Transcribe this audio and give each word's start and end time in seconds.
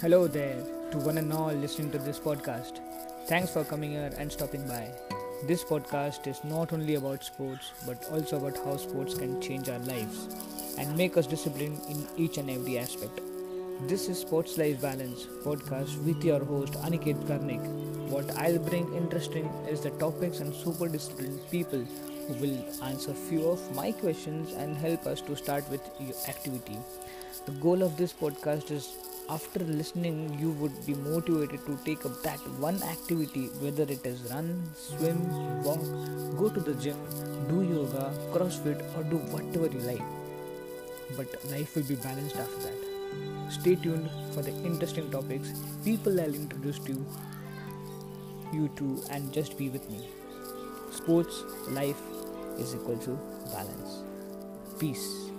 Hello 0.00 0.26
there 0.26 0.60
to 0.90 0.98
one 0.98 1.16
and 1.16 1.32
all 1.32 1.54
listening 1.54 1.90
to 1.90 1.96
this 1.96 2.18
podcast. 2.18 2.80
Thanks 3.28 3.50
for 3.50 3.64
coming 3.64 3.92
here 3.92 4.12
and 4.18 4.30
stopping 4.30 4.68
by. 4.68 4.90
This 5.46 5.64
podcast 5.64 6.26
is 6.26 6.44
not 6.44 6.74
only 6.74 6.96
about 6.96 7.24
sports 7.24 7.72
but 7.86 8.04
also 8.10 8.36
about 8.36 8.58
how 8.62 8.76
sports 8.76 9.14
can 9.14 9.40
change 9.40 9.70
our 9.70 9.78
lives 9.78 10.36
and 10.78 10.94
make 10.98 11.16
us 11.16 11.26
disciplined 11.26 11.80
in 11.88 12.06
each 12.18 12.36
and 12.36 12.50
every 12.50 12.76
aspect. 12.78 13.22
This 13.88 14.10
is 14.10 14.20
Sports 14.20 14.58
Life 14.58 14.82
Balance 14.82 15.24
podcast 15.46 15.96
with 16.04 16.22
your 16.22 16.44
host 16.44 16.74
Aniket 16.74 17.24
Karnik. 17.30 17.64
What 18.10 18.36
I'll 18.36 18.58
bring 18.58 18.92
interesting 18.94 19.46
is 19.66 19.80
the 19.80 19.92
topics 19.92 20.40
and 20.40 20.54
super 20.54 20.88
disciplined 20.88 21.40
people 21.50 21.86
who 22.28 22.34
will 22.34 22.84
answer 22.84 23.14
few 23.14 23.48
of 23.48 23.74
my 23.74 23.92
questions 23.92 24.52
and 24.52 24.76
help 24.76 25.06
us 25.06 25.22
to 25.22 25.34
start 25.36 25.70
with 25.70 25.80
your 25.98 26.16
activity. 26.28 26.78
The 27.46 27.52
goal 27.52 27.82
of 27.82 27.96
this 27.96 28.12
podcast 28.12 28.70
is 28.70 28.92
after 29.28 29.60
listening 29.60 30.38
you 30.38 30.50
would 30.52 30.74
be 30.86 30.94
motivated 30.94 31.64
to 31.66 31.76
take 31.84 32.04
up 32.06 32.22
that 32.22 32.38
one 32.64 32.80
activity 32.82 33.46
whether 33.60 33.82
it 33.82 34.04
is 34.06 34.20
run, 34.32 34.62
swim, 34.74 35.18
walk, 35.62 35.80
go 36.38 36.48
to 36.48 36.60
the 36.60 36.74
gym, 36.74 36.96
do 37.48 37.62
yoga, 37.62 38.12
crossfit 38.32 38.82
or 38.96 39.02
do 39.04 39.16
whatever 39.34 39.66
you 39.66 39.80
like. 39.80 40.02
But 41.16 41.44
life 41.50 41.74
will 41.74 41.84
be 41.84 41.96
balanced 41.96 42.36
after 42.36 42.58
that. 42.68 43.52
Stay 43.52 43.74
tuned 43.76 44.10
for 44.32 44.42
the 44.42 44.52
interesting 44.64 45.10
topics 45.10 45.52
people 45.84 46.20
I'll 46.20 46.34
introduce 46.34 46.78
to 46.80 46.92
you, 46.92 47.06
you 48.52 48.68
to 48.76 49.02
and 49.10 49.32
just 49.32 49.58
be 49.58 49.68
with 49.68 49.88
me. 49.90 50.08
Sports, 50.90 51.42
life 51.68 52.00
is 52.58 52.74
equal 52.74 52.98
to 52.98 53.18
balance. 53.52 54.02
Peace. 54.78 55.30